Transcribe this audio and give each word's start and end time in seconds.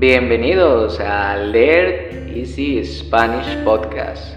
Bienvenidos 0.00 0.98
a 0.98 1.36
Learn 1.36 2.34
Easy 2.34 2.82
Spanish 2.82 3.54
Podcast, 3.64 4.34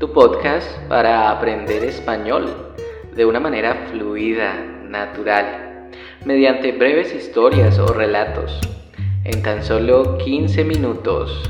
tu 0.00 0.10
podcast 0.10 0.66
para 0.88 1.30
aprender 1.30 1.84
español 1.84 2.74
de 3.14 3.26
una 3.26 3.38
manera 3.38 3.88
fluida, 3.90 4.54
natural, 4.88 5.90
mediante 6.24 6.72
breves 6.72 7.14
historias 7.14 7.78
o 7.78 7.88
relatos, 7.88 8.58
en 9.24 9.42
tan 9.42 9.62
solo 9.62 10.16
15 10.16 10.64
minutos. 10.64 11.42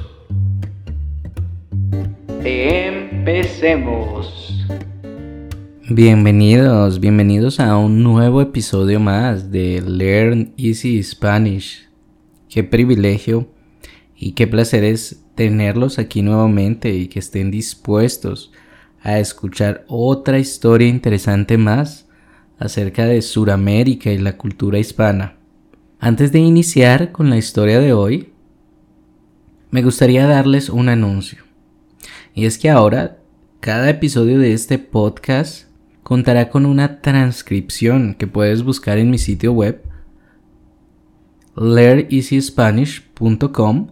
Empecemos. 2.42 3.86
Bienvenidos, 5.88 6.98
bienvenidos 6.98 7.60
a 7.60 7.76
un 7.76 8.02
nuevo 8.02 8.42
episodio 8.42 8.98
más 8.98 9.52
de 9.52 9.84
Learn 9.86 10.52
Easy 10.58 11.00
Spanish. 11.00 11.86
Qué 12.56 12.64
privilegio 12.64 13.50
y 14.16 14.32
qué 14.32 14.46
placer 14.46 14.82
es 14.82 15.22
tenerlos 15.34 15.98
aquí 15.98 16.22
nuevamente 16.22 16.88
y 16.94 17.08
que 17.08 17.18
estén 17.18 17.50
dispuestos 17.50 18.50
a 19.02 19.18
escuchar 19.18 19.84
otra 19.88 20.38
historia 20.38 20.88
interesante 20.88 21.58
más 21.58 22.08
acerca 22.58 23.04
de 23.04 23.20
Sudamérica 23.20 24.10
y 24.10 24.16
la 24.16 24.38
cultura 24.38 24.79
hispana. 24.79 25.36
Antes 26.00 26.32
de 26.32 26.38
iniciar 26.38 27.12
con 27.12 27.29
la 27.29 27.36
historia 27.36 27.79
de 27.79 27.92
hoy, 27.92 28.32
me 29.70 29.82
gustaría 29.82 30.26
darles 30.26 30.70
un 30.70 30.88
anuncio. 30.88 31.43
Y 32.32 32.46
es 32.46 32.56
que 32.56 32.70
ahora 32.70 33.18
cada 33.60 33.91
episodio 33.91 34.38
de 34.38 34.54
este 34.54 34.78
podcast 34.78 35.68
contará 36.02 36.48
con 36.48 36.64
una 36.64 37.02
transcripción 37.02 38.14
que 38.14 38.27
puedes 38.27 38.62
buscar 38.62 38.96
en 38.96 39.10
mi 39.10 39.18
sitio 39.18 39.52
web 39.52 39.86
learneasyspanish.com. 41.56 43.88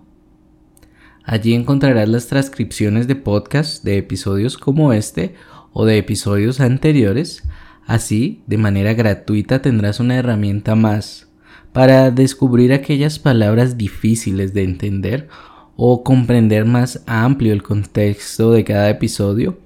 Allí 1.24 1.54
encontrarás 1.54 2.08
las 2.08 2.26
transcripciones 2.26 3.08
de 3.08 3.16
podcast 3.16 3.82
de 3.82 3.96
episodios 3.96 4.58
como 4.58 4.92
este 4.92 5.34
o 5.72 5.86
de 5.86 5.96
episodios 5.96 6.60
anteriores. 6.60 7.44
Así, 7.86 8.42
de 8.46 8.58
manera 8.58 8.94
gratuita 8.94 9.62
tendrás 9.62 10.00
una 10.00 10.16
herramienta 10.16 10.74
más 10.74 11.28
para 11.72 12.10
descubrir 12.10 12.72
aquellas 12.72 13.18
palabras 13.18 13.78
difíciles 13.78 14.54
de 14.54 14.62
entender 14.62 15.28
o 15.76 16.04
comprender 16.04 16.66
más 16.66 17.02
amplio 17.06 17.52
el 17.52 17.62
contexto 17.62 18.52
de 18.52 18.64
cada 18.64 18.90
episodio 18.90 19.58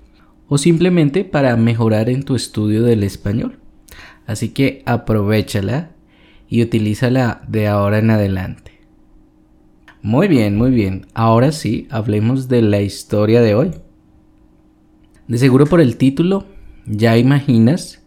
o 0.48 0.56
simplemente 0.56 1.24
para 1.24 1.55
mejorar 1.56 2.08
en 2.08 2.22
tu 2.22 2.34
estudio 2.34 2.83
del 2.83 3.02
español. 3.02 3.58
Así 4.27 4.50
que 4.50 4.83
aprovechala 4.86 5.90
y 6.48 6.62
utilízala 6.62 7.42
de 7.48 7.68
ahora 7.68 7.98
en 7.98 8.10
adelante. 8.10 8.72
Muy 10.02 10.28
bien, 10.28 10.56
muy 10.56 10.70
bien. 10.70 11.06
Ahora 11.12 11.52
sí, 11.52 11.86
hablemos 11.90 12.48
de 12.48 12.62
la 12.62 12.80
historia 12.80 13.40
de 13.42 13.55
hoy. 13.55 13.72
De 15.27 15.38
seguro 15.38 15.66
por 15.66 15.80
el 15.80 15.96
título 15.96 16.46
ya 16.86 17.18
imaginas 17.18 18.02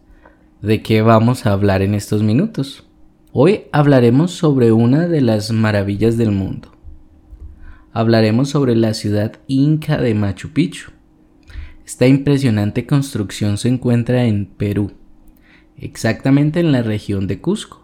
de 0.60 0.82
qué 0.82 1.02
vamos 1.02 1.46
a 1.46 1.52
hablar 1.52 1.82
en 1.82 1.94
estos 1.94 2.22
minutos. 2.22 2.88
Hoy 3.32 3.62
hablaremos 3.72 4.32
sobre 4.32 4.72
una 4.72 5.06
de 5.06 5.20
las 5.20 5.52
maravillas 5.52 6.16
del 6.16 6.32
mundo. 6.32 6.72
Hablaremos 7.92 8.50
sobre 8.50 8.74
la 8.74 8.94
ciudad 8.94 9.34
inca 9.46 9.98
de 9.98 10.14
Machu 10.14 10.50
Picchu. 10.50 10.90
Esta 11.86 12.06
impresionante 12.06 12.86
construcción 12.86 13.58
se 13.58 13.68
encuentra 13.68 14.24
en 14.24 14.46
Perú, 14.46 14.92
exactamente 15.76 16.60
en 16.60 16.72
la 16.72 16.82
región 16.82 17.26
de 17.26 17.40
Cusco 17.40 17.81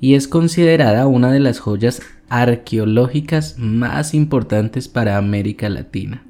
y 0.00 0.14
es 0.14 0.28
considerada 0.28 1.06
una 1.06 1.30
de 1.30 1.40
las 1.40 1.58
joyas 1.60 2.00
arqueológicas 2.28 3.58
más 3.58 4.14
importantes 4.14 4.88
para 4.88 5.18
América 5.18 5.68
Latina. 5.68 6.24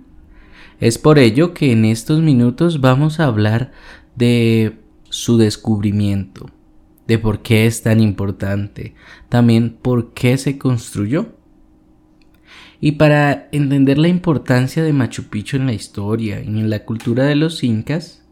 Es 0.81 0.99
por 0.99 1.19
ello 1.19 1.55
que 1.55 1.73
en 1.73 1.85
estos 1.85 2.21
minutos 2.21 2.81
vamos 2.81 3.21
a 3.21 3.27
hablar 3.27 3.71
de 4.17 4.79
su 5.11 5.37
descubrimiento, 5.37 6.51
de 7.07 7.19
por 7.19 7.43
qué 7.43 7.67
es 7.67 7.83
tan 7.83 8.01
importante, 8.01 8.95
también 9.29 9.77
por 9.81 10.15
qué 10.15 10.37
se 10.39 10.59
construyó. 10.59 11.35
Y 12.81 12.93
para 12.93 13.49
entender 13.53 13.99
la 13.99 14.09
importancia 14.09 14.83
de 14.83 14.95
Machu 14.95 15.25
Picchu 15.25 15.59
en 15.59 15.67
la 15.67 15.75
historia 15.75 16.41
y 16.41 16.47
en 16.47 16.71
la 16.71 16.85
cultura 16.87 17.25
de 17.25 17.35
los 17.35 17.63
incas, 17.63 18.25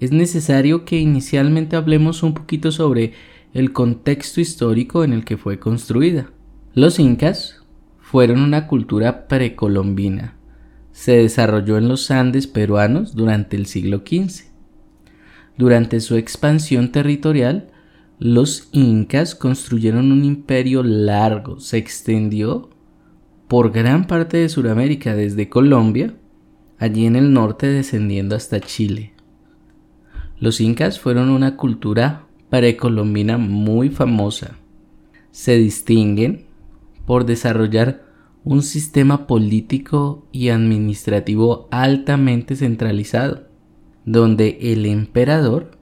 es 0.00 0.12
necesario 0.12 0.84
que 0.84 0.98
inicialmente 0.98 1.76
hablemos 1.76 2.22
un 2.22 2.34
poquito 2.34 2.72
sobre 2.72 3.14
el 3.54 3.72
contexto 3.72 4.40
histórico 4.40 5.04
en 5.04 5.12
el 5.12 5.24
que 5.24 5.36
fue 5.36 5.60
construida. 5.60 6.30
Los 6.74 6.98
incas 6.98 7.62
fueron 8.00 8.40
una 8.40 8.66
cultura 8.66 9.28
precolombina. 9.28 10.36
Se 10.90 11.12
desarrolló 11.16 11.78
en 11.78 11.88
los 11.88 12.10
Andes 12.10 12.48
peruanos 12.48 13.14
durante 13.14 13.56
el 13.56 13.66
siglo 13.66 13.98
XV. 13.98 14.46
Durante 15.56 16.00
su 16.00 16.16
expansión 16.16 16.90
territorial, 16.90 17.68
los 18.18 18.68
incas 18.72 19.36
construyeron 19.36 20.10
un 20.10 20.24
imperio 20.24 20.82
largo, 20.82 21.60
se 21.60 21.78
extendió 21.78 22.70
por 23.46 23.70
gran 23.70 24.08
parte 24.08 24.36
de 24.36 24.48
Sudamérica, 24.48 25.14
desde 25.14 25.48
Colombia, 25.48 26.14
allí 26.78 27.06
en 27.06 27.14
el 27.14 27.32
norte 27.32 27.68
descendiendo 27.68 28.34
hasta 28.34 28.58
Chile. 28.60 29.12
Los 30.40 30.60
incas 30.60 30.98
fueron 30.98 31.30
una 31.30 31.56
cultura 31.56 32.26
precolombina 32.54 33.36
muy 33.36 33.90
famosa. 33.90 34.56
Se 35.32 35.56
distinguen 35.56 36.44
por 37.04 37.26
desarrollar 37.26 38.04
un 38.44 38.62
sistema 38.62 39.26
político 39.26 40.24
y 40.30 40.50
administrativo 40.50 41.66
altamente 41.72 42.54
centralizado, 42.54 43.48
donde 44.04 44.58
el 44.60 44.86
emperador 44.86 45.72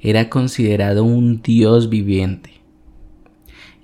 era 0.00 0.30
considerado 0.30 1.04
un 1.04 1.42
dios 1.42 1.90
viviente 1.90 2.62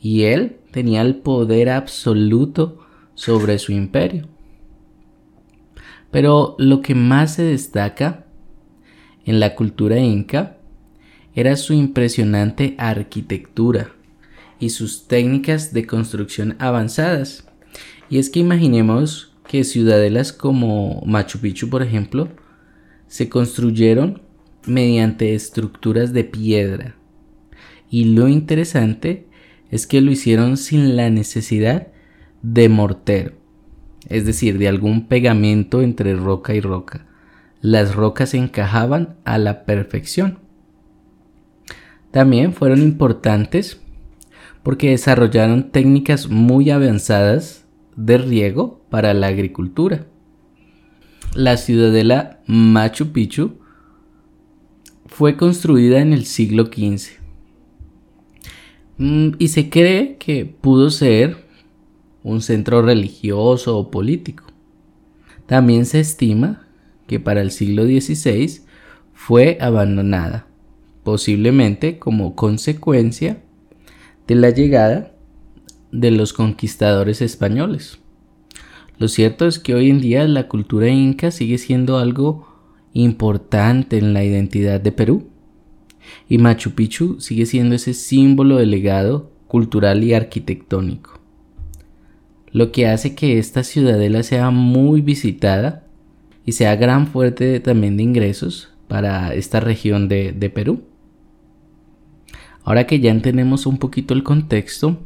y 0.01 0.23
él 0.23 0.57
tenía 0.71 1.03
el 1.03 1.17
poder 1.17 1.69
absoluto 1.69 2.79
sobre 3.15 3.59
su 3.59 3.73
imperio. 3.73 4.29
Pero 6.11 6.55
lo 6.59 6.81
que 6.81 6.95
más 6.95 7.35
se 7.35 7.43
destaca 7.43 8.25
en 9.27 9.39
la 9.39 9.55
cultura 9.55 9.99
inca 9.99 10.59
era 11.35 11.57
su 11.57 11.73
impresionante 11.73 12.75
arquitectura 12.79 13.93
y 14.61 14.71
sus 14.71 15.09
técnicas 15.09 15.73
de 15.73 15.87
construcción 15.87 16.57
avanzadas. 16.59 17.47
Y 18.09 18.19
es 18.19 18.31
que 18.31 18.41
imaginemos 18.41 19.35
que 19.49 19.65
ciudadelas 19.65 20.33
como 20.33 21.03
Machu 21.07 21.39
Picchu, 21.39 21.69
por 21.69 21.83
ejemplo, 21.83 22.29
se 23.07 23.29
construyeron 23.29 24.23
mediante 24.67 25.35
estructuras 25.35 26.13
de 26.13 26.25
piedra. 26.25 26.97
Y 27.91 28.07
lo 28.07 28.29
interesante 28.29 29.27
es 29.71 29.87
que 29.87 30.01
lo 30.01 30.11
hicieron 30.11 30.57
sin 30.57 30.97
la 30.97 31.11
necesidad 31.11 31.89
de 32.43 32.69
mortero, 32.69 33.33
es 34.09 34.27
decir, 34.27 34.59
de 34.59 34.69
algún 34.69 35.09
pegamento 35.09 35.83
entre 35.83 36.15
roca 36.15 36.55
y 36.55 36.61
roca. 36.61 37.07
Las 37.61 37.95
rocas 37.95 38.35
encajaban 38.35 39.17
a 39.25 39.39
la 39.39 39.65
perfección. 39.65 40.44
También 42.15 42.53
fueron 42.53 42.81
importantes 42.81 43.81
porque 44.63 44.91
desarrollaron 44.91 45.73
técnicas 45.73 46.29
muy 46.29 46.71
avanzadas 46.71 47.67
de 47.97 48.19
riego 48.19 48.85
para 48.89 49.13
la 49.15 49.27
agricultura. 49.27 50.07
La 51.35 51.57
ciudadela 51.57 52.41
Machu 52.47 53.11
Picchu 53.11 53.59
fue 55.07 55.37
construida 55.37 55.99
en 55.99 56.13
el 56.13 56.25
siglo 56.25 56.67
XV 56.67 57.19
mm, 58.99 59.31
y 59.41 59.49
se 59.49 59.69
cree 59.69 60.17
que 60.17 60.45
pudo 60.47 60.91
ser 60.91 61.49
un 62.23 62.43
centro 62.43 62.81
religioso 62.81 63.77
o 63.77 63.91
político. 63.91 64.45
También 65.47 65.85
se 65.85 65.99
estima 65.99 66.69
que 67.09 67.19
para 67.19 67.43
el 67.43 67.51
siglo 67.51 67.83
XVI 67.83 68.61
fue 69.15 69.59
abandonada 69.61 70.54
posiblemente 71.05 71.99
como 71.99 72.35
consecuencia 72.35 73.43
de 74.27 74.35
la 74.35 74.51
llegada 74.51 75.15
de 75.93 76.11
los 76.11 76.33
conquistadores 76.33 77.23
españoles. 77.23 77.99
Lo 78.99 79.09
cierto 79.09 79.47
es 79.47 79.59
que 79.59 79.75
hoy 79.75 79.91
en 79.91 80.01
día 80.01 80.27
la 80.27 80.49
cultura 80.49 80.89
inca 80.89 81.31
sigue 81.31 81.59
siendo 81.59 81.99
algo 81.99 82.49
importante 82.93 83.99
en 83.99 84.13
la 84.13 84.25
identidad 84.25 84.81
de 84.81 84.93
Perú 84.93 85.29
y 86.29 86.39
Machu 86.39 86.73
Picchu 86.73 87.21
sigue 87.21 87.47
siendo 87.47 87.75
ese 87.75 87.95
símbolo 87.95 88.57
de 88.57 88.67
legado 88.67 89.31
cultural 89.49 90.03
y 90.03 90.15
arquitectónico, 90.15 91.21
lo 92.51 92.73
que 92.73 92.87
hace 92.87 93.15
que 93.15 93.39
esta 93.39 93.63
ciudadela 93.63 94.23
sea 94.23 94.51
muy 94.51 95.01
visitada 95.01 95.87
y 96.45 96.53
sea 96.53 96.77
gran 96.77 97.07
fuerte 97.07 97.61
también 97.61 97.97
de 97.97 98.03
ingresos 98.03 98.71
para 98.89 99.35
esta 99.35 99.61
región 99.61 100.09
de, 100.09 100.33
de 100.33 100.51
Perú. 100.51 100.83
Ahora 102.65 102.87
que 102.87 102.99
ya 102.99 103.11
entendemos 103.11 103.67
un 103.67 103.79
poquito 103.79 104.15
el 104.15 104.23
contexto, 104.23 104.99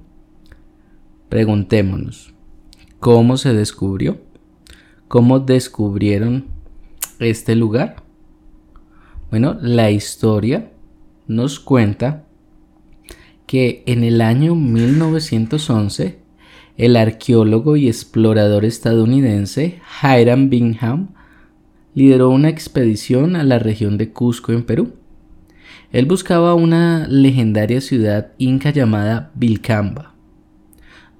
Preguntémonos, 1.28 2.32
¿cómo 3.00 3.36
se 3.36 3.52
descubrió? 3.52 4.18
¿Cómo 5.08 5.40
descubrieron 5.40 6.46
este 7.18 7.54
lugar? 7.54 8.02
Bueno, 9.30 9.58
la 9.60 9.90
historia 9.90 10.72
nos 11.26 11.60
cuenta 11.60 12.24
que 13.46 13.82
en 13.84 14.04
el 14.04 14.22
año 14.22 14.54
1911 14.54 16.18
el 16.78 16.96
arqueólogo 16.96 17.76
y 17.76 17.88
explorador 17.88 18.64
estadounidense 18.64 19.82
Hiram 20.02 20.48
Bingham 20.48 21.08
lideró 21.94 22.30
una 22.30 22.48
expedición 22.48 23.36
a 23.36 23.44
la 23.44 23.58
región 23.58 23.98
de 23.98 24.12
Cusco 24.12 24.52
en 24.52 24.64
Perú. 24.64 24.94
Él 25.90 26.04
buscaba 26.04 26.54
una 26.54 27.06
legendaria 27.08 27.80
ciudad 27.80 28.32
inca 28.36 28.68
llamada 28.70 29.30
Vilcamba. 29.34 30.12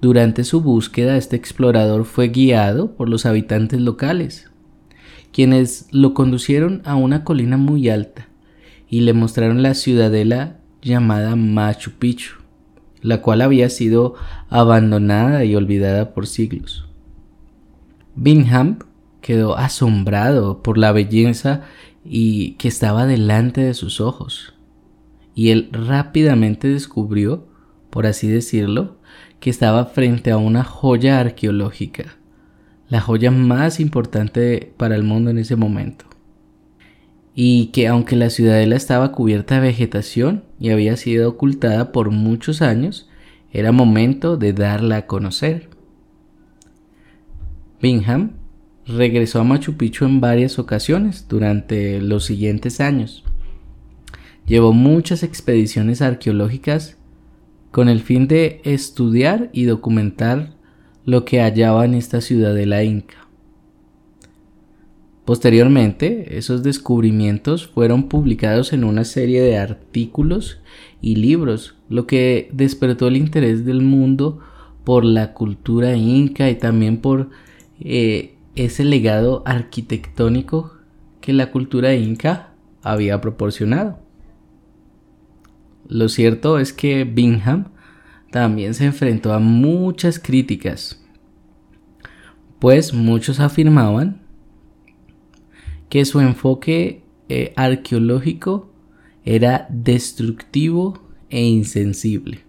Durante 0.03 0.44
su 0.44 0.61
búsqueda, 0.61 1.17
este 1.17 1.37
explorador 1.37 2.05
fue 2.05 2.29
guiado 2.29 2.94
por 2.94 3.09
los 3.09 3.25
habitantes 3.25 3.81
locales, 3.81 4.50
quienes 5.32 5.88
lo 5.91 6.12
conducieron 6.12 6.82
a 6.85 6.97
una 6.97 7.25
colina 7.25 7.56
muy 7.56 7.88
alta 7.88 8.29
y 8.91 9.00
le 9.00 9.15
mostraron 9.15 9.62
la 9.62 9.73
ciudadela 9.73 10.59
llamada 10.82 11.35
Machu 11.35 11.93
Picchu, 11.93 12.35
la 13.00 13.23
cual 13.23 13.41
había 13.41 13.70
sido 13.70 14.17
abandonada 14.50 15.47
y 15.47 15.56
olvidada 15.56 16.12
por 16.12 16.26
siglos. 16.26 16.87
Bingham 18.17 18.81
quedó 19.23 19.56
asombrado 19.56 20.62
por 20.62 20.76
la 20.76 20.93
belleza 20.93 21.62
y 22.05 22.53
que 22.53 22.69
estaba 22.69 23.06
delante 23.06 23.62
de 23.62 23.73
sus 23.73 24.03
ojos 24.03 24.53
y 25.38 25.50
él 25.50 25.69
rápidamente 25.70 26.67
descubrió, 26.67 27.46
por 27.90 28.08
así 28.08 28.26
decirlo, 28.26 28.96
que 29.38 29.50
estaba 29.50 29.85
frente 29.85 30.32
a 30.32 30.37
una 30.37 30.64
joya 30.64 31.20
arqueológica, 31.20 32.17
la 32.88 33.00
joya 33.00 33.31
más 33.31 33.79
importante 33.79 34.73
para 34.76 34.96
el 34.96 35.05
mundo 35.05 35.31
en 35.31 35.38
ese 35.38 35.55
momento. 35.55 36.06
Y 37.37 37.67
que 37.67 37.87
aunque 37.87 38.17
la 38.17 38.31
ciudadela 38.31 38.75
estaba 38.75 39.12
cubierta 39.12 39.55
de 39.55 39.61
vegetación 39.61 40.43
y 40.58 40.70
había 40.70 40.96
sido 40.96 41.29
ocultada 41.29 41.93
por 41.93 42.11
muchos 42.11 42.61
años, 42.61 43.08
era 43.52 43.70
momento 43.70 44.38
de 44.38 44.52
darla 44.52 44.96
a 44.96 45.06
conocer. 45.06 45.69
Bingham 47.81 48.32
regresó 48.88 49.38
a 49.41 49.44
Machu 49.44 49.76
Picchu 49.76 50.05
en 50.05 50.20
varias 50.20 50.58
ocasiones 50.58 51.26
durante 51.29 52.00
los 52.00 52.25
siguientes 52.25 52.81
años 52.81 53.23
Llevó 54.48 54.72
muchas 54.72 55.22
expediciones 55.22 56.00
arqueológicas 56.00 56.96
con 57.70 57.90
el 57.90 58.00
fin 58.00 58.28
de 58.28 58.62
estudiar 58.64 59.50
y 59.52 59.64
documentar 59.64 60.54
lo 61.04 61.26
que 61.26 61.40
hallaba 61.42 61.84
en 61.84 61.92
esta 61.92 62.22
ciudadela 62.22 62.82
inca. 62.82 63.28
Posteriormente, 65.26 66.38
esos 66.38 66.62
descubrimientos 66.62 67.66
fueron 67.66 68.08
publicados 68.08 68.72
en 68.72 68.84
una 68.84 69.04
serie 69.04 69.42
de 69.42 69.58
artículos 69.58 70.62
y 71.02 71.16
libros, 71.16 71.76
lo 71.90 72.06
que 72.06 72.48
despertó 72.54 73.08
el 73.08 73.18
interés 73.18 73.66
del 73.66 73.82
mundo 73.82 74.38
por 74.84 75.04
la 75.04 75.34
cultura 75.34 75.94
inca 75.94 76.48
y 76.48 76.54
también 76.54 77.02
por 77.02 77.28
eh, 77.80 78.36
ese 78.56 78.84
legado 78.84 79.42
arquitectónico 79.44 80.72
que 81.20 81.34
la 81.34 81.50
cultura 81.50 81.94
inca 81.94 82.54
había 82.82 83.20
proporcionado. 83.20 84.07
Lo 85.88 86.11
cierto 86.11 86.58
es 86.58 86.75
que 86.75 87.05
Bingham 87.05 87.69
también 88.31 88.75
se 88.75 88.85
enfrentó 88.85 89.32
a 89.32 89.38
muchas 89.38 90.19
críticas, 90.19 91.02
pues 92.58 92.93
muchos 92.93 93.40
afirmaban 93.40 94.20
que 95.88 96.05
su 96.05 96.20
enfoque 96.20 97.05
eh, 97.31 97.55
arqueológico 97.56 98.70
era 99.25 99.67
destructivo 99.70 101.08
e 101.31 101.43
insensible. 101.43 102.41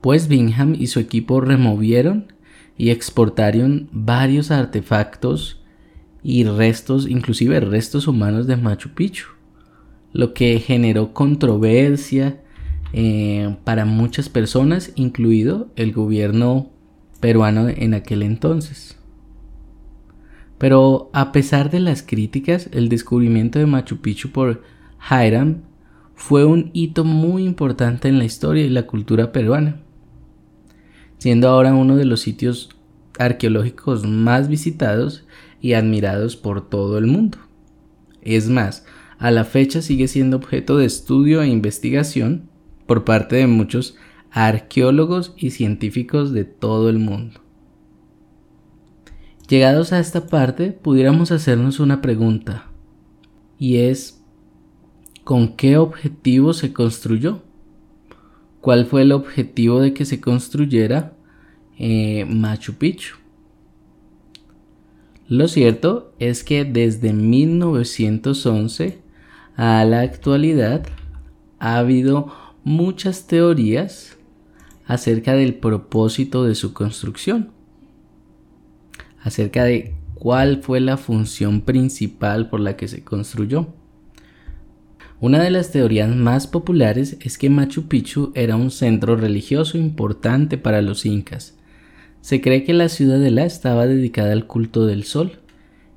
Pues 0.00 0.26
Bingham 0.26 0.74
y 0.76 0.88
su 0.88 0.98
equipo 0.98 1.40
removieron 1.40 2.32
y 2.76 2.90
exportaron 2.90 3.88
varios 3.92 4.50
artefactos 4.50 5.62
y 6.24 6.42
restos, 6.42 7.08
inclusive 7.08 7.60
restos 7.60 8.08
humanos 8.08 8.48
de 8.48 8.56
Machu 8.56 8.88
Picchu 8.88 9.31
lo 10.12 10.34
que 10.34 10.58
generó 10.58 11.12
controversia 11.12 12.40
eh, 12.92 13.56
para 13.64 13.84
muchas 13.84 14.28
personas, 14.28 14.92
incluido 14.94 15.68
el 15.76 15.92
gobierno 15.92 16.70
peruano 17.20 17.68
en 17.68 17.94
aquel 17.94 18.22
entonces. 18.22 18.98
Pero 20.58 21.10
a 21.12 21.32
pesar 21.32 21.70
de 21.70 21.80
las 21.80 22.02
críticas, 22.02 22.68
el 22.72 22.88
descubrimiento 22.88 23.58
de 23.58 23.66
Machu 23.66 23.98
Picchu 23.98 24.30
por 24.30 24.62
Hiram 25.10 25.62
fue 26.14 26.44
un 26.44 26.70
hito 26.72 27.04
muy 27.04 27.44
importante 27.44 28.08
en 28.08 28.18
la 28.18 28.24
historia 28.24 28.64
y 28.64 28.68
la 28.68 28.86
cultura 28.86 29.32
peruana, 29.32 29.80
siendo 31.18 31.48
ahora 31.48 31.74
uno 31.74 31.96
de 31.96 32.04
los 32.04 32.20
sitios 32.20 32.68
arqueológicos 33.18 34.06
más 34.06 34.48
visitados 34.48 35.24
y 35.60 35.72
admirados 35.72 36.36
por 36.36 36.68
todo 36.68 36.98
el 36.98 37.06
mundo. 37.06 37.38
Es 38.20 38.48
más, 38.48 38.86
a 39.22 39.30
la 39.30 39.44
fecha 39.44 39.82
sigue 39.82 40.08
siendo 40.08 40.36
objeto 40.36 40.78
de 40.78 40.84
estudio 40.84 41.42
e 41.42 41.46
investigación 41.46 42.50
por 42.86 43.04
parte 43.04 43.36
de 43.36 43.46
muchos 43.46 43.94
arqueólogos 44.32 45.32
y 45.36 45.50
científicos 45.50 46.32
de 46.32 46.44
todo 46.44 46.90
el 46.90 46.98
mundo. 46.98 47.40
Llegados 49.48 49.92
a 49.92 50.00
esta 50.00 50.26
parte, 50.26 50.72
pudiéramos 50.72 51.30
hacernos 51.30 51.78
una 51.78 52.02
pregunta, 52.02 52.68
y 53.60 53.76
es, 53.76 54.24
¿con 55.22 55.54
qué 55.54 55.76
objetivo 55.76 56.52
se 56.52 56.72
construyó? 56.72 57.44
¿Cuál 58.60 58.86
fue 58.86 59.02
el 59.02 59.12
objetivo 59.12 59.78
de 59.80 59.94
que 59.94 60.04
se 60.04 60.20
construyera 60.20 61.12
eh, 61.78 62.24
Machu 62.24 62.74
Picchu? 62.74 63.18
Lo 65.28 65.46
cierto 65.46 66.12
es 66.18 66.42
que 66.42 66.64
desde 66.64 67.12
1911 67.12 69.01
a 69.56 69.84
la 69.84 70.00
actualidad 70.00 70.86
ha 71.58 71.78
habido 71.78 72.32
muchas 72.64 73.26
teorías 73.26 74.16
acerca 74.86 75.34
del 75.34 75.54
propósito 75.54 76.44
de 76.44 76.54
su 76.54 76.72
construcción, 76.72 77.50
acerca 79.22 79.64
de 79.64 79.94
cuál 80.14 80.62
fue 80.62 80.80
la 80.80 80.96
función 80.96 81.60
principal 81.62 82.48
por 82.48 82.60
la 82.60 82.76
que 82.76 82.88
se 82.88 83.02
construyó. 83.02 83.68
Una 85.20 85.40
de 85.40 85.50
las 85.50 85.70
teorías 85.70 86.14
más 86.14 86.48
populares 86.48 87.16
es 87.20 87.38
que 87.38 87.48
Machu 87.48 87.86
Picchu 87.86 88.32
era 88.34 88.56
un 88.56 88.72
centro 88.72 89.16
religioso 89.16 89.78
importante 89.78 90.58
para 90.58 90.82
los 90.82 91.06
incas. 91.06 91.56
Se 92.20 92.40
cree 92.40 92.64
que 92.64 92.72
la 92.72 92.88
ciudadela 92.88 93.44
estaba 93.44 93.86
dedicada 93.86 94.32
al 94.32 94.48
culto 94.48 94.84
del 94.86 95.04
sol, 95.04 95.41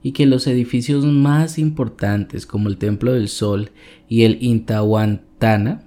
y 0.05 0.11
que 0.11 0.27
los 0.27 0.45
edificios 0.45 1.03
más 1.03 1.57
importantes 1.57 2.45
como 2.45 2.69
el 2.69 2.77
Templo 2.77 3.13
del 3.13 3.27
Sol 3.27 3.71
y 4.07 4.21
el 4.21 4.37
Intahuantana 4.39 5.81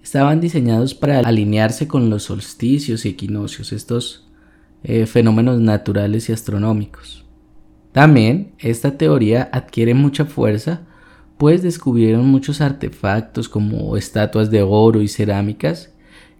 estaban 0.00 0.40
diseñados 0.40 0.94
para 0.94 1.18
alinearse 1.18 1.88
con 1.88 2.10
los 2.10 2.22
solsticios 2.22 3.04
y 3.04 3.08
equinoccios, 3.08 3.72
estos 3.72 4.28
eh, 4.84 5.06
fenómenos 5.06 5.58
naturales 5.58 6.28
y 6.28 6.32
astronómicos. 6.32 7.24
También 7.90 8.52
esta 8.60 8.96
teoría 8.96 9.50
adquiere 9.52 9.94
mucha 9.94 10.24
fuerza 10.24 10.82
pues 11.38 11.62
descubrieron 11.62 12.28
muchos 12.28 12.60
artefactos 12.60 13.48
como 13.48 13.96
estatuas 13.96 14.48
de 14.52 14.62
oro 14.62 15.02
y 15.02 15.08
cerámicas 15.08 15.92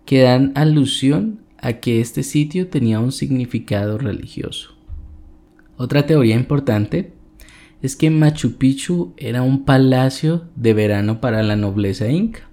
que 0.05 0.21
dan 0.21 0.53
alusión 0.55 1.41
a 1.59 1.73
que 1.73 2.01
este 2.01 2.23
sitio 2.23 2.69
tenía 2.69 3.01
un 3.01 3.11
significado 3.11 3.99
religioso. 3.99 4.80
Otra 5.83 6.05
teoría 6.05 6.37
importante 6.37 7.15
es 7.81 7.97
que 7.97 8.11
Machu 8.11 8.59
Picchu 8.59 9.15
era 9.17 9.41
un 9.41 9.65
palacio 9.65 10.45
de 10.55 10.75
verano 10.75 11.23
para 11.23 11.43
la 11.43 11.57
nobleza 11.57 12.11
inca. 12.11 12.51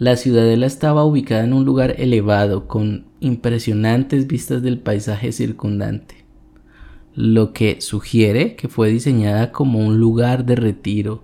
La 0.00 0.16
ciudadela 0.16 0.66
estaba 0.66 1.04
ubicada 1.04 1.44
en 1.44 1.52
un 1.52 1.64
lugar 1.64 1.94
elevado 1.98 2.66
con 2.66 3.04
impresionantes 3.20 4.26
vistas 4.26 4.60
del 4.60 4.80
paisaje 4.80 5.30
circundante, 5.30 6.16
lo 7.14 7.52
que 7.52 7.80
sugiere 7.80 8.56
que 8.56 8.66
fue 8.66 8.90
diseñada 8.90 9.52
como 9.52 9.78
un 9.78 10.00
lugar 10.00 10.44
de 10.44 10.56
retiro, 10.56 11.22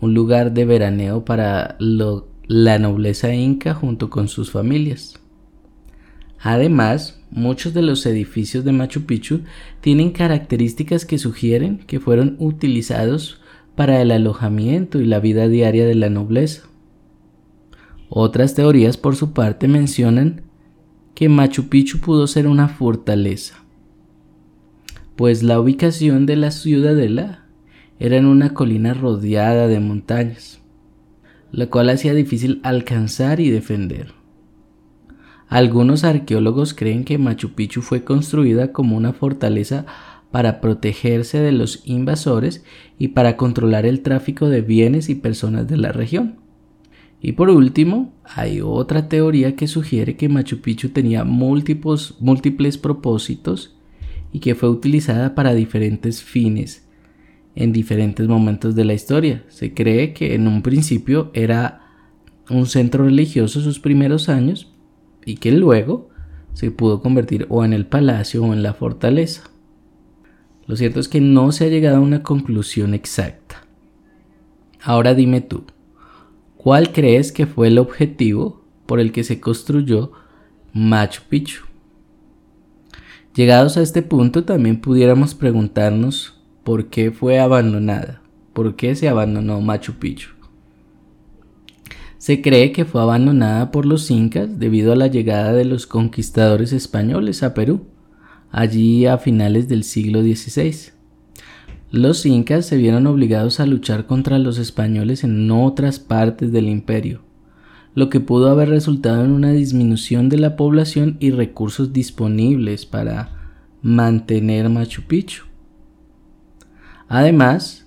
un 0.00 0.14
lugar 0.14 0.54
de 0.54 0.64
veraneo 0.64 1.26
para 1.26 1.76
la 1.78 2.78
nobleza 2.78 3.34
inca 3.34 3.74
junto 3.74 4.08
con 4.08 4.28
sus 4.28 4.50
familias. 4.50 5.20
Además, 6.40 7.20
muchos 7.30 7.74
de 7.74 7.82
los 7.82 8.06
edificios 8.06 8.64
de 8.64 8.72
Machu 8.72 9.04
Picchu 9.04 9.40
tienen 9.80 10.12
características 10.12 11.04
que 11.04 11.18
sugieren 11.18 11.78
que 11.78 12.00
fueron 12.00 12.36
utilizados 12.38 13.40
para 13.74 14.00
el 14.00 14.10
alojamiento 14.10 15.00
y 15.00 15.06
la 15.06 15.20
vida 15.20 15.48
diaria 15.48 15.86
de 15.86 15.94
la 15.94 16.10
nobleza. 16.10 16.62
Otras 18.08 18.54
teorías, 18.54 18.96
por 18.96 19.16
su 19.16 19.32
parte, 19.32 19.68
mencionan 19.68 20.42
que 21.14 21.28
Machu 21.28 21.68
Picchu 21.68 21.98
pudo 21.98 22.26
ser 22.26 22.46
una 22.46 22.68
fortaleza, 22.68 23.64
pues 25.16 25.42
la 25.42 25.60
ubicación 25.60 26.26
de 26.26 26.36
la 26.36 26.52
ciudadela 26.52 27.44
era 27.98 28.16
en 28.16 28.26
una 28.26 28.54
colina 28.54 28.94
rodeada 28.94 29.66
de 29.66 29.80
montañas, 29.80 30.60
la 31.50 31.66
cual 31.66 31.90
hacía 31.90 32.14
difícil 32.14 32.60
alcanzar 32.62 33.40
y 33.40 33.50
defender. 33.50 34.17
Algunos 35.48 36.04
arqueólogos 36.04 36.74
creen 36.74 37.04
que 37.04 37.16
Machu 37.16 37.52
Picchu 37.54 37.80
fue 37.80 38.04
construida 38.04 38.72
como 38.72 38.96
una 38.96 39.14
fortaleza 39.14 39.86
para 40.30 40.60
protegerse 40.60 41.40
de 41.40 41.52
los 41.52 41.82
invasores 41.86 42.62
y 42.98 43.08
para 43.08 43.38
controlar 43.38 43.86
el 43.86 44.02
tráfico 44.02 44.50
de 44.50 44.60
bienes 44.60 45.08
y 45.08 45.14
personas 45.14 45.66
de 45.66 45.78
la 45.78 45.90
región. 45.90 46.36
Y 47.20 47.32
por 47.32 47.48
último, 47.48 48.12
hay 48.24 48.60
otra 48.60 49.08
teoría 49.08 49.56
que 49.56 49.66
sugiere 49.66 50.16
que 50.16 50.28
Machu 50.28 50.60
Picchu 50.60 50.90
tenía 50.90 51.24
múltiples, 51.24 52.14
múltiples 52.20 52.76
propósitos 52.76 53.74
y 54.32 54.40
que 54.40 54.54
fue 54.54 54.68
utilizada 54.68 55.34
para 55.34 55.54
diferentes 55.54 56.22
fines 56.22 56.86
en 57.54 57.72
diferentes 57.72 58.28
momentos 58.28 58.74
de 58.74 58.84
la 58.84 58.92
historia. 58.92 59.44
Se 59.48 59.72
cree 59.72 60.12
que 60.12 60.34
en 60.34 60.46
un 60.46 60.60
principio 60.60 61.30
era 61.32 61.80
un 62.50 62.66
centro 62.66 63.04
religioso 63.04 63.60
sus 63.62 63.80
primeros 63.80 64.28
años 64.28 64.67
y 65.28 65.36
que 65.36 65.52
luego 65.52 66.08
se 66.54 66.70
pudo 66.70 67.02
convertir 67.02 67.44
o 67.50 67.62
en 67.62 67.74
el 67.74 67.84
palacio 67.84 68.42
o 68.42 68.54
en 68.54 68.62
la 68.62 68.72
fortaleza. 68.72 69.42
Lo 70.66 70.74
cierto 70.74 71.00
es 71.00 71.08
que 71.08 71.20
no 71.20 71.52
se 71.52 71.66
ha 71.66 71.68
llegado 71.68 71.98
a 71.98 72.00
una 72.00 72.22
conclusión 72.22 72.94
exacta. 72.94 73.66
Ahora 74.82 75.14
dime 75.14 75.42
tú, 75.42 75.64
¿cuál 76.56 76.92
crees 76.92 77.30
que 77.30 77.46
fue 77.46 77.68
el 77.68 77.78
objetivo 77.78 78.64
por 78.86 79.00
el 79.00 79.12
que 79.12 79.22
se 79.22 79.38
construyó 79.38 80.12
Machu 80.72 81.20
Picchu? 81.28 81.64
Llegados 83.34 83.76
a 83.76 83.82
este 83.82 84.00
punto 84.00 84.44
también 84.44 84.80
pudiéramos 84.80 85.34
preguntarnos 85.34 86.40
por 86.64 86.86
qué 86.86 87.10
fue 87.10 87.38
abandonada, 87.38 88.22
por 88.54 88.76
qué 88.76 88.96
se 88.96 89.10
abandonó 89.10 89.60
Machu 89.60 89.92
Picchu. 89.94 90.37
Se 92.18 92.42
cree 92.42 92.72
que 92.72 92.84
fue 92.84 93.00
abandonada 93.00 93.70
por 93.70 93.86
los 93.86 94.10
incas 94.10 94.58
debido 94.58 94.92
a 94.92 94.96
la 94.96 95.06
llegada 95.06 95.52
de 95.52 95.64
los 95.64 95.86
conquistadores 95.86 96.72
españoles 96.72 97.42
a 97.42 97.54
Perú 97.54 97.86
allí 98.50 99.06
a 99.06 99.18
finales 99.18 99.68
del 99.68 99.84
siglo 99.84 100.22
XVI. 100.22 100.92
Los 101.90 102.26
incas 102.26 102.66
se 102.66 102.76
vieron 102.76 103.06
obligados 103.06 103.60
a 103.60 103.66
luchar 103.66 104.06
contra 104.06 104.38
los 104.38 104.58
españoles 104.58 105.24
en 105.24 105.50
otras 105.50 105.98
partes 105.98 106.52
del 106.52 106.68
imperio, 106.68 107.22
lo 107.94 108.10
que 108.10 108.20
pudo 108.20 108.50
haber 108.50 108.68
resultado 108.68 109.24
en 109.24 109.30
una 109.30 109.52
disminución 109.52 110.28
de 110.28 110.38
la 110.38 110.56
población 110.56 111.16
y 111.20 111.30
recursos 111.30 111.92
disponibles 111.92 112.84
para 112.84 113.52
mantener 113.80 114.68
Machu 114.68 115.02
Picchu. 115.02 115.44
Además, 117.08 117.86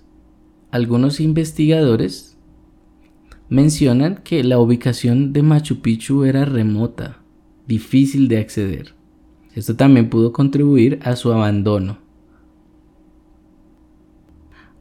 algunos 0.71 1.19
investigadores 1.19 2.30
mencionan 3.51 4.21
que 4.23 4.45
la 4.45 4.59
ubicación 4.59 5.33
de 5.33 5.43
Machu 5.43 5.81
Picchu 5.81 6.23
era 6.23 6.45
remota, 6.45 7.17
difícil 7.67 8.29
de 8.29 8.37
acceder. 8.37 8.95
Esto 9.53 9.75
también 9.75 10.09
pudo 10.09 10.31
contribuir 10.31 10.99
a 11.03 11.17
su 11.17 11.33
abandono. 11.33 11.97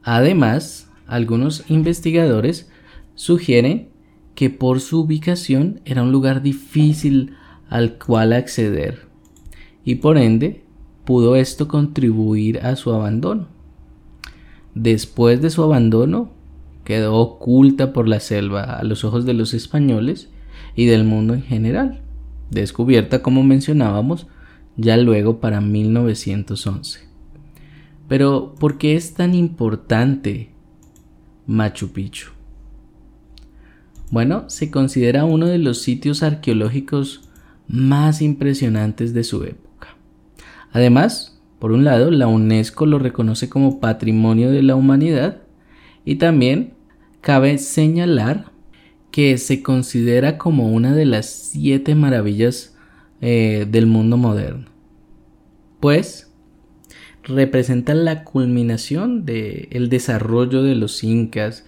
Además, 0.03 0.89
algunos 1.05 1.69
investigadores 1.69 2.71
sugieren 3.13 3.89
que 4.35 4.49
por 4.49 4.79
su 4.79 5.01
ubicación 5.01 5.81
era 5.83 6.01
un 6.01 6.13
lugar 6.13 6.41
difícil 6.41 7.35
al 7.67 7.97
cual 7.97 8.31
acceder 8.31 9.05
y 9.83 9.95
por 9.95 10.17
ende 10.17 10.63
pudo 11.03 11.35
esto 11.35 11.67
contribuir 11.67 12.59
a 12.59 12.77
su 12.77 12.93
abandono. 12.93 13.49
Después 14.75 15.41
de 15.41 15.49
su 15.49 15.61
abandono, 15.61 16.31
quedó 16.91 17.15
oculta 17.15 17.93
por 17.93 18.09
la 18.09 18.19
selva 18.19 18.63
a 18.63 18.83
los 18.83 19.05
ojos 19.05 19.23
de 19.23 19.33
los 19.33 19.53
españoles 19.53 20.29
y 20.75 20.87
del 20.87 21.05
mundo 21.05 21.33
en 21.33 21.41
general, 21.41 22.01
descubierta 22.49 23.21
como 23.21 23.43
mencionábamos 23.43 24.27
ya 24.75 24.97
luego 24.97 25.39
para 25.39 25.61
1911. 25.61 26.99
Pero, 28.09 28.55
¿por 28.59 28.77
qué 28.77 28.97
es 28.97 29.13
tan 29.13 29.35
importante 29.35 30.51
Machu 31.47 31.93
Picchu? 31.93 32.31
Bueno, 34.09 34.49
se 34.49 34.69
considera 34.69 35.23
uno 35.23 35.45
de 35.45 35.59
los 35.59 35.81
sitios 35.81 36.23
arqueológicos 36.23 37.29
más 37.69 38.21
impresionantes 38.21 39.13
de 39.13 39.23
su 39.23 39.45
época. 39.45 39.95
Además, 40.73 41.41
por 41.57 41.71
un 41.71 41.85
lado, 41.85 42.11
la 42.11 42.27
UNESCO 42.27 42.85
lo 42.85 42.99
reconoce 42.99 43.47
como 43.47 43.79
Patrimonio 43.79 44.51
de 44.51 44.61
la 44.61 44.75
Humanidad 44.75 45.37
y 46.03 46.15
también 46.15 46.80
cabe 47.21 47.57
señalar 47.57 48.51
que 49.11 49.37
se 49.37 49.63
considera 49.63 50.37
como 50.37 50.69
una 50.71 50.93
de 50.93 51.05
las 51.05 51.27
siete 51.29 51.95
maravillas 51.95 52.75
eh, 53.21 53.67
del 53.69 53.85
mundo 53.87 54.17
moderno 54.17 54.71
pues 55.81 56.31
representa 57.23 57.93
la 57.93 58.23
culminación 58.23 59.25
del 59.25 59.89
desarrollo 59.89 60.63
de 60.63 60.75
los 60.75 61.03
incas, 61.03 61.65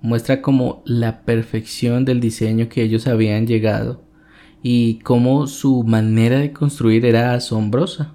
muestra 0.00 0.40
como 0.40 0.82
la 0.86 1.22
perfección 1.22 2.04
del 2.06 2.20
diseño 2.20 2.68
que 2.70 2.82
ellos 2.82 3.06
habían 3.06 3.46
llegado 3.46 4.04
y 4.62 5.00
cómo 5.00 5.46
su 5.46 5.82
manera 5.82 6.38
de 6.38 6.52
construir 6.52 7.04
era 7.04 7.34
asombrosa. 7.34 8.14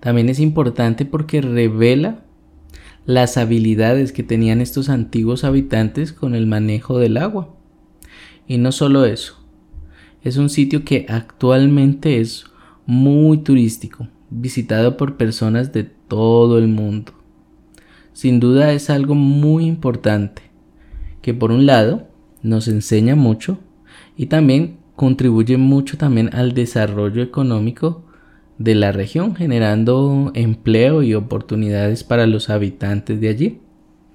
También 0.00 0.28
es 0.28 0.38
importante 0.38 1.04
porque 1.04 1.40
revela 1.40 2.24
las 3.06 3.36
habilidades 3.36 4.12
que 4.12 4.22
tenían 4.22 4.60
estos 4.60 4.88
antiguos 4.88 5.44
habitantes 5.44 6.12
con 6.12 6.34
el 6.34 6.46
manejo 6.46 6.98
del 6.98 7.16
agua. 7.16 7.54
Y 8.46 8.58
no 8.58 8.72
solo 8.72 9.04
eso, 9.04 9.36
es 10.22 10.36
un 10.36 10.50
sitio 10.50 10.84
que 10.84 11.06
actualmente 11.08 12.20
es 12.20 12.44
muy 12.86 13.38
turístico, 13.38 14.08
visitado 14.28 14.96
por 14.96 15.16
personas 15.16 15.72
de 15.72 15.84
todo 15.84 16.58
el 16.58 16.68
mundo. 16.68 17.12
Sin 18.12 18.40
duda 18.40 18.72
es 18.72 18.90
algo 18.90 19.14
muy 19.14 19.64
importante, 19.66 20.42
que 21.22 21.32
por 21.32 21.52
un 21.52 21.66
lado 21.66 22.08
nos 22.42 22.68
enseña 22.68 23.14
mucho 23.14 23.58
y 24.16 24.26
también 24.26 24.78
contribuye 24.96 25.56
mucho 25.56 25.96
también 25.96 26.30
al 26.34 26.52
desarrollo 26.52 27.22
económico 27.22 28.04
de 28.60 28.76
la 28.76 28.92
región, 28.92 29.34
generando 29.34 30.30
empleo 30.36 31.02
y 31.02 31.14
oportunidades 31.14 32.04
para 32.04 32.28
los 32.28 32.48
habitantes 32.48 33.20
de 33.20 33.28
allí. 33.28 33.58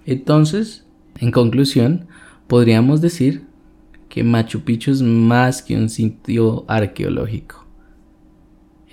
Entonces, 0.06 0.86
en 1.20 1.32
conclusión, 1.32 2.06
podríamos 2.48 3.02
decir 3.02 3.44
que 4.08 4.24
Machu 4.24 4.62
Picchu 4.62 4.92
es 4.92 5.02
más 5.02 5.62
que 5.62 5.75
un 5.75 5.90
sitio 5.90 6.64
arqueológico 6.70 7.66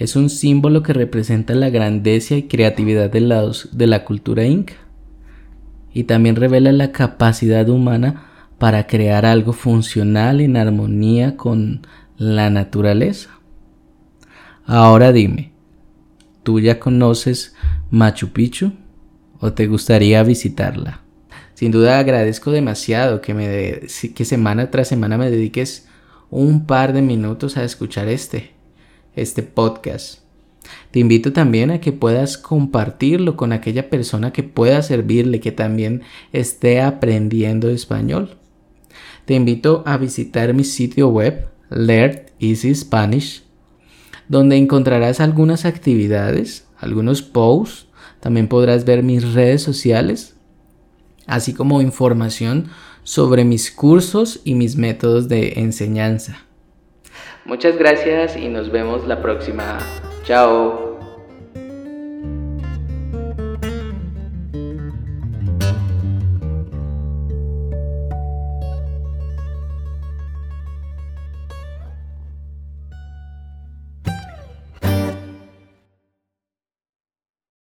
es 0.03 0.17
un 0.17 0.31
símbolo 0.31 0.83
que 0.83 0.93
representa 0.93 1.55
la 1.55 1.71
grandeza 1.71 2.35
y 2.35 2.45
creatividad 2.45 3.09
de 3.09 3.21
la, 3.21 3.49
de 3.71 3.87
la 3.87 4.05
cultura 4.05 4.45
inca 4.45 4.75
y 5.95 6.05
también 6.05 6.35
revela 6.35 6.73
la 6.73 6.91
capacidad 6.91 7.69
humana 7.69 8.25
para 8.59 8.89
crear 8.89 9.25
algo 9.27 9.53
funcional 9.53 10.41
en 10.41 10.57
armonía 10.57 11.37
con 11.37 11.87
la 12.17 12.51
naturaleza. 12.51 13.31
Ahora 14.67 15.13
dime, 15.13 15.53
¿tú 16.43 16.61
ya 16.61 16.79
conoces 16.79 17.55
Machu 17.91 18.33
Picchu 18.33 18.73
o 19.41 19.53
te 19.53 19.67
gustaría 19.67 20.23
visitarla? 20.23 21.01
Sin 21.55 21.73
duda 21.73 21.99
agradezco 21.99 22.51
demasiado 22.51 23.21
que, 23.21 23.35
me 23.35 23.81
que 24.15 24.25
semana 24.25 24.71
tras 24.71 24.89
semana 24.89 25.19
me 25.19 25.31
dediques 25.31 25.89
un 26.31 26.67
par 26.67 26.93
de 26.93 27.03
minutos 27.03 27.57
a 27.57 27.65
escuchar 27.65 28.09
este 28.09 28.53
este 29.15 29.43
podcast. 29.43 30.21
Te 30.91 31.01
invito 31.01 31.33
también 31.33 31.71
a 31.71 31.81
que 31.81 31.93
puedas 31.93 32.39
compartirlo 32.39 33.37
con 33.37 33.53
aquella 33.53 33.91
persona 33.91 34.33
que 34.33 34.43
pueda 34.43 34.83
servirle, 34.83 35.41
que 35.41 35.53
también 35.53 36.03
esté 36.33 36.81
aprendiendo 36.81 37.69
español. 37.69 38.37
Te 39.25 39.35
invito 39.35 39.83
a 39.87 39.97
visitar 39.97 40.55
mi 40.55 40.65
sitio 40.65 41.09
web, 41.09 41.49
Learn 41.71 42.23
Easy 42.39 42.75
Spanish, 42.75 43.43
donde 44.33 44.57
encontrarás 44.57 45.21
algunas 45.21 45.67
actividades, 45.67 46.67
algunos 46.79 47.21
posts, 47.21 47.87
también 48.19 48.49
podrás 48.49 48.87
ver 48.87 49.03
mis 49.03 49.35
redes 49.35 49.61
sociales, 49.61 50.39
así 51.27 51.53
como 51.53 51.83
información 51.83 52.71
sobre 53.03 53.45
mis 53.45 53.71
cursos 53.71 54.41
y 54.43 54.55
mis 54.55 54.77
métodos 54.77 55.29
de 55.29 55.61
enseñanza. 55.61 56.47
Muchas 57.45 57.77
gracias 57.77 58.35
y 58.39 58.49
nos 58.49 58.73
vemos 58.73 59.07
la 59.07 59.21
próxima. 59.21 59.77
Chao. 60.25 60.92